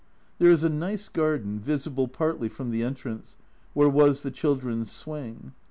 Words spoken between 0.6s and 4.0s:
a nice garden, visible partly from the entrance, where